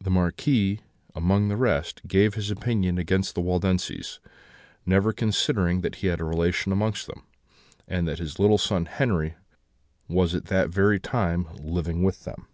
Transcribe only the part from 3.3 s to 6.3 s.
the Waldenses; never considering that he had a